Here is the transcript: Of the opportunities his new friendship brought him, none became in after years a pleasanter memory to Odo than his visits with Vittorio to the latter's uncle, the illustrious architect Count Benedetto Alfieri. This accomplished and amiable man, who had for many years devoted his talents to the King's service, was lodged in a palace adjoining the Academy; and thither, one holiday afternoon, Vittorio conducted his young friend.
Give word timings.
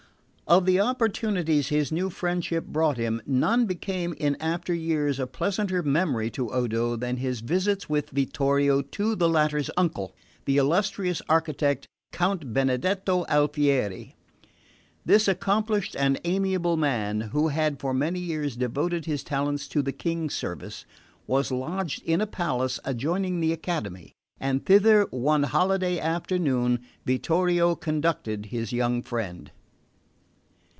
Of 0.47 0.65
the 0.65 0.81
opportunities 0.81 1.69
his 1.69 1.93
new 1.93 2.09
friendship 2.09 2.65
brought 2.65 2.97
him, 2.97 3.21
none 3.25 3.65
became 3.67 4.11
in 4.15 4.35
after 4.41 4.73
years 4.73 5.17
a 5.17 5.25
pleasanter 5.25 5.81
memory 5.81 6.29
to 6.31 6.51
Odo 6.51 6.97
than 6.97 7.15
his 7.15 7.39
visits 7.39 7.87
with 7.87 8.09
Vittorio 8.09 8.81
to 8.81 9.15
the 9.15 9.29
latter's 9.29 9.69
uncle, 9.77 10.13
the 10.43 10.57
illustrious 10.57 11.21
architect 11.29 11.87
Count 12.11 12.51
Benedetto 12.53 13.25
Alfieri. 13.29 14.13
This 15.05 15.29
accomplished 15.29 15.95
and 15.97 16.19
amiable 16.25 16.75
man, 16.75 17.21
who 17.31 17.47
had 17.47 17.79
for 17.79 17.93
many 17.93 18.19
years 18.19 18.57
devoted 18.57 19.05
his 19.05 19.23
talents 19.23 19.69
to 19.69 19.81
the 19.81 19.93
King's 19.93 20.35
service, 20.35 20.83
was 21.27 21.49
lodged 21.49 22.03
in 22.03 22.19
a 22.19 22.27
palace 22.27 22.77
adjoining 22.83 23.39
the 23.39 23.53
Academy; 23.53 24.11
and 24.37 24.65
thither, 24.65 25.03
one 25.11 25.43
holiday 25.43 25.97
afternoon, 25.97 26.79
Vittorio 27.05 27.73
conducted 27.73 28.47
his 28.47 28.73
young 28.73 29.01
friend. 29.01 29.51